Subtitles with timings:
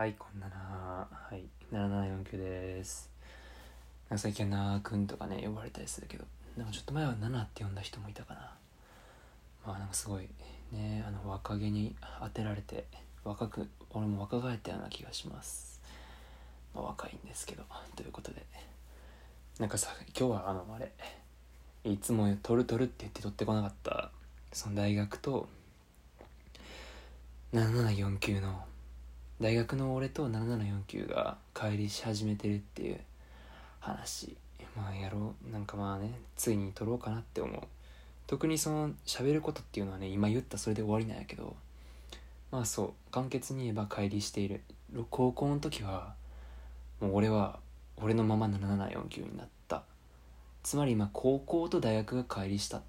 [0.00, 3.10] はい、こんななはい、7749です。
[4.08, 6.24] なんか最近はなーくんとかね、呼ばれたりするけど、
[6.56, 8.40] なんかちょっと前は7って呼んだ人もいたかな。
[9.66, 10.26] まあなんかすごい、
[10.72, 12.86] ね、あの若気に当てられて、
[13.24, 15.82] 若く、俺も若返ったような気がします。
[16.74, 17.64] まあ若いんですけど、
[17.94, 18.42] ということで。
[19.58, 20.90] なんかさ、今日はあの、あれ、
[21.84, 24.10] いつも取る取るって言って取ってこなかった、
[24.50, 25.46] その大学と、
[27.52, 28.64] 7749の
[29.40, 33.00] 大学の俺と7749が帰りし始めてるっていう
[33.78, 34.36] 話。
[34.76, 35.50] まあやろう。
[35.50, 37.62] なんかまあねついに撮ろうかなって思う。
[38.26, 41.56] 特にその喋ることっていうのはね今言ったそれで終わりなんやけど。
[42.52, 42.92] まあそう。
[43.10, 44.60] 簡潔に言えば乖離している。
[45.08, 46.14] 高校の時は
[47.00, 47.60] もう俺は
[47.96, 49.84] 俺のまま7749になった。
[50.62, 52.82] つまり今高校と大学が乖離したっ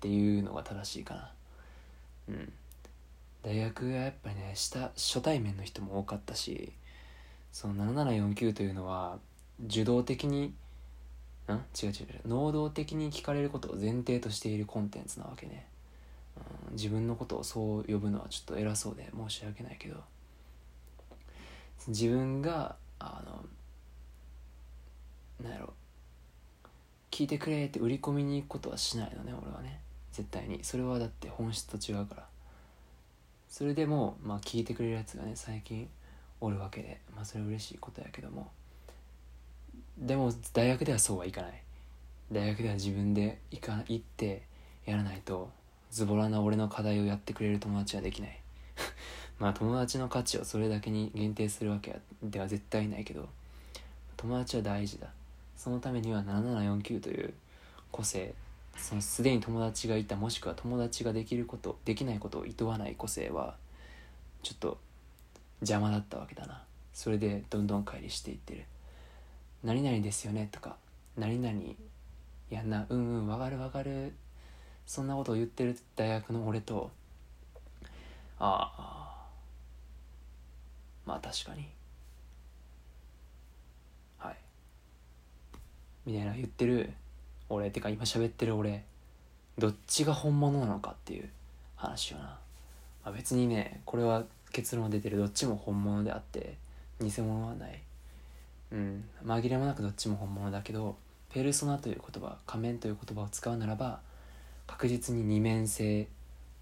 [0.00, 1.32] ていうのが正しいかな。
[2.28, 2.52] うん。
[3.44, 6.72] 大学がやっぱりね下初対面の人も多かったし
[7.52, 9.18] その7749というのは
[9.66, 10.54] 受動的に
[11.48, 11.52] ん？
[11.52, 15.66] 違う違う違う能動的に聞かれることを前提としているコンテンツなわけね、
[16.68, 19.96] うん、自分のことをそう呼ぶのはちょっと偉そうで申し訳ないけど。
[21.88, 23.44] 自分があの
[25.46, 25.74] なんやろ
[27.10, 29.80] 聞いてくれって売り込みに行くことはしないのね俺はね。
[30.12, 30.60] 絶対に。
[30.62, 32.26] それはだって本質と違うから。
[33.54, 35.88] それでもまあ聞いてくれるやつがね最近
[36.40, 38.50] おるわけでまあそれは嬉しいことやけども。
[39.96, 41.62] でも大学ではそうはいかない。
[42.32, 44.42] 大学では自分で行か行って
[44.86, 45.50] やらないと
[45.92, 48.40] ズボラな俺の課題をやってくれる友達はできない。
[49.38, 53.28] まあ友達の価値をそれだけに限定するわけでは絶対ないけど
[54.16, 55.06] 友達は大事だ。
[55.56, 57.32] そのためには7749という
[57.92, 58.34] 個性
[58.76, 63.56] そのすでに友達がいたもしくは友達ができることできないことを厭わない個性は
[64.42, 64.78] ちょっと
[65.60, 66.62] 邪魔だったわけだな。
[66.92, 68.64] それでどんどん乖離していってる
[69.64, 70.76] 「何々ですよね」とか
[71.18, 71.60] 「何々
[72.50, 74.14] やんなうんうんわかるわかる」
[74.86, 76.90] そんなことを言ってる大学の俺と
[78.38, 79.04] ああ
[81.06, 81.68] まあ確かに。
[84.18, 84.36] はい。
[86.06, 86.92] みたいな言ってる。
[87.54, 88.84] 俺てか今喋ってる俺
[89.58, 91.28] どっちが本物なのかっていう
[91.76, 92.38] 話よな、ま
[93.04, 95.18] あ、別にねこれは結論出てる。
[95.18, 96.54] どっちも本物であって
[97.00, 97.80] 偽物はない。
[98.72, 99.04] うん。
[99.24, 100.96] 紛れもなくどっちも本物だけど
[101.30, 104.00] ペルソナという言葉仮面という言葉を使うならば
[104.66, 106.06] 確実に二面性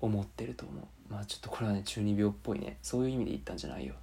[0.00, 0.84] を持ってると思う。
[1.12, 2.78] まあちょっとこれはね中二病っぽいね。
[2.82, 3.94] そういう意味で言ったんじゃないよ、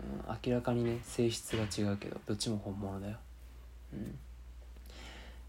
[0.00, 3.16] うん、明らかにね性質が違うけどどっちも本物だよ。
[3.92, 4.18] うん。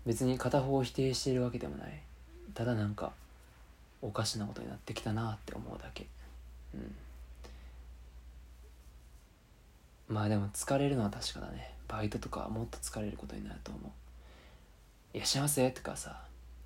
[0.06, 2.02] 別に片方を否定しているわけでもない。
[2.53, 3.14] ただなんか
[4.02, 6.08] おかしなことになってきたなって思うだけ。
[6.74, 6.96] うん。
[10.09, 11.74] まあでも疲れるのは確かだね。
[11.88, 13.91] バイトとかはもっと疲れることになると思う
[15.16, 16.24] 「いらっしゃいませ」とかさ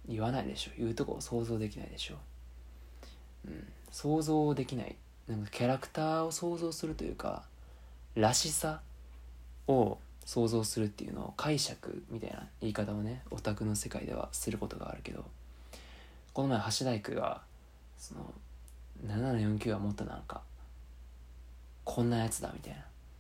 [0.08, 0.72] 言わないでしょ。
[0.78, 2.16] 言うとこを想像できないでしょ。
[3.46, 3.74] うん。
[3.92, 4.96] 想像できない。
[5.28, 7.44] なんかキャラクターを想像するというか
[8.16, 8.82] らしさ
[9.68, 15.24] を想像するっていうのを解釈みたいな言い方をねオタクの世界ではすることがあるけど
[16.34, 17.42] この前橋大工が
[17.98, 18.34] その
[19.08, 20.42] 7749はもっとなんか
[21.86, 22.80] こんなやつだみたいな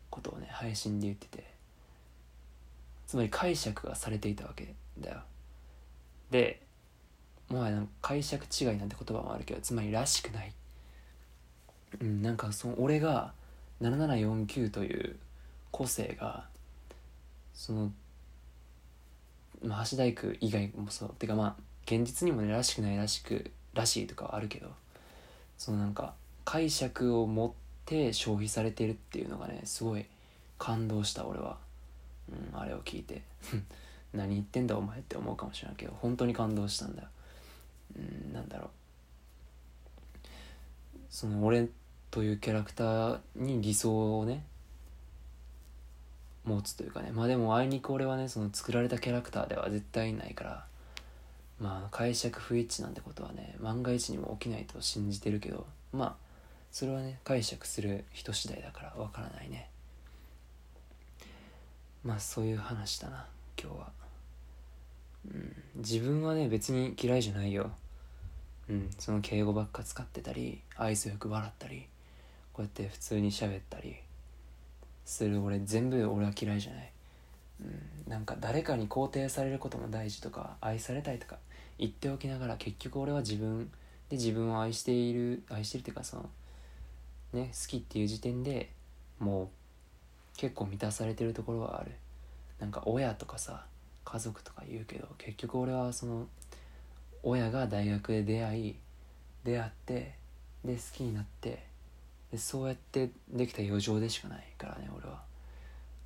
[0.09, 1.45] ことをね配信で言ってて
[3.07, 5.19] つまり解釈がされていたわけだよ。
[6.29, 6.61] で
[7.47, 10.51] もはや解釈違いなんて言葉もあるけどつまりらしくない。
[12.01, 13.31] うんなんかその俺が
[13.81, 15.15] 7749という
[15.71, 16.49] 個性が
[17.57, 17.91] その、
[19.65, 21.09] まあ、橋大工以外もそう。
[21.17, 24.69] てかまあ現実にもねらしくないらしくらしいとかはあるけど
[25.57, 26.13] そのなんか
[26.45, 27.51] 解釈を持っ
[27.85, 30.05] て消費されてるっていうのがねすごい
[30.57, 31.57] 感動した俺は、
[32.53, 33.21] うん、あれを聞いて。
[34.13, 37.07] 何言ってんだお前って思うかもしれないけど本当に感動したんだよ、
[37.97, 38.69] うん、なんだろう。
[41.09, 41.67] その俺
[42.11, 44.43] というキャラクターに理想をね
[46.47, 47.11] 持つというかね。
[47.11, 50.65] まあでもあいにく俺はねその作られたキャラクターでは絶対ないから
[51.59, 56.15] まあ解釈不一致なんてことはね万が一にも起きないと信じてるけどまあ
[56.71, 59.69] それはね解釈する人次第だからわからないね。
[62.03, 63.25] まあそういう話だな
[63.61, 63.91] 今日は。
[65.33, 65.55] うん。
[65.75, 67.71] 自分はね別に嫌いじゃないよ。
[68.69, 68.89] うん。
[68.97, 71.87] その敬語ばっか使ってたり愛想よく笑ったり
[72.53, 73.97] こうやって普通に喋ったり。
[75.07, 76.91] する俺全部俺は嫌いじゃない、
[77.61, 81.37] うん、なんか誰かに肯定されることも大事とか愛されたいとか
[81.79, 83.71] 言っておきながら結局俺は自分
[84.09, 86.29] で自分を愛している愛してるっていうかその
[87.31, 88.69] ね好きっていう時点で
[89.19, 89.47] もう
[90.37, 91.91] 結構満たされてるところはある。
[92.59, 93.65] なんか親とかさ
[94.03, 96.27] 家族とか言うけど結局俺はその
[97.23, 98.75] 親が大学で出会い
[99.43, 100.15] 出会って
[100.65, 101.63] で好きになって
[102.31, 105.21] でそうやってできた余剰でしかないからね俺は。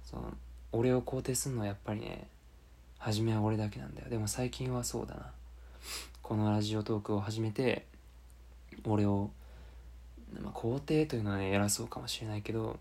[0.04, 0.34] その
[0.72, 2.28] 俺を肯定するのはやっぱりね
[2.98, 4.10] 初めは俺だけなんだよ。
[4.10, 5.32] でも最近はそうだな。
[6.22, 7.86] このラジオトークを始めて
[8.86, 9.32] 俺を、
[10.40, 12.80] まあ、肯定というのはね偉そうかもしれないけど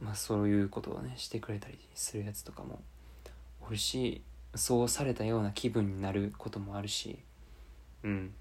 [0.00, 2.80] まあそういうことをねしてくれたりするやつとかも
[3.66, 4.22] おるし
[4.54, 7.18] そうされたような気分になることもあるし
[8.04, 8.32] うん。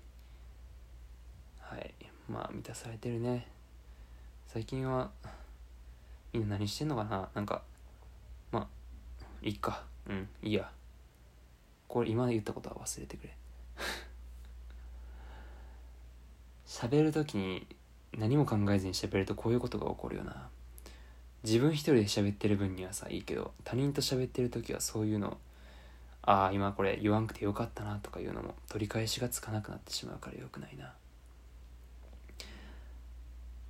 [1.59, 1.93] はい。
[2.29, 3.47] まあ満たされてるね。
[4.47, 5.11] 最近は
[6.31, 7.29] みんな何してんのかな？
[7.33, 7.61] なんか
[8.51, 8.67] まあ
[9.41, 9.83] いいか。
[10.07, 10.69] うんいいや。
[11.87, 13.35] これ今言ったことは忘れてくれ。
[16.65, 17.67] 喋る時に
[18.17, 20.49] 何も考えずに喋るとこういうことが起こるよな。
[21.43, 25.37] 自分一人で喋ってる分にはさいいけど他人と喋ってる時はそういうの
[26.21, 30.93] ああ今これ言わんくてよかったなとかいうのも取り返しがつかなくなってしまうからよくないな。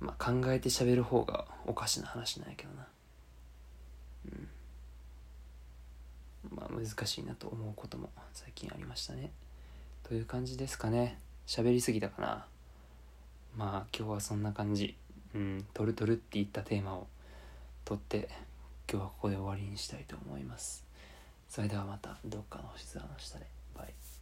[0.04, 2.86] まあ考えて喋る方がおかしな話なんやけどな。
[4.26, 4.48] うん。
[6.54, 9.30] まあ難しいなと思うことも最近ありましたね。
[10.02, 11.18] という感じですかね。
[11.46, 12.46] 喋りすぎたかな。
[13.56, 14.94] まあ今日はそんな感じ。
[15.34, 17.08] うん「トルトル」って言ったテーマを
[17.84, 18.28] 取って
[18.88, 20.84] 今日はここで終わりにしたいと思います。
[21.48, 23.46] それではまたどっかの星空の下で。
[23.74, 24.13] バイ。